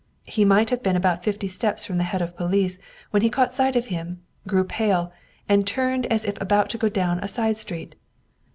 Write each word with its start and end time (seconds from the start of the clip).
He 0.25 0.45
might 0.45 0.71
have 0.71 0.81
been 0.81 0.95
about 0.95 1.23
fifty 1.23 1.47
steps 1.47 1.85
from 1.85 1.99
the 1.99 2.03
head 2.03 2.23
of 2.23 2.35
police 2.35 2.79
when 3.11 3.21
he 3.21 3.29
caught 3.29 3.53
sight 3.53 3.75
of 3.75 3.85
him, 3.93 4.23
grew 4.47 4.63
pale, 4.63 5.13
and 5.47 5.67
turned 5.67 6.07
as 6.07 6.25
if 6.25 6.41
about 6.41 6.69
to 6.71 6.79
go 6.79 6.89
down 6.89 7.19
a 7.19 7.27
side 7.27 7.57
street. 7.57 7.93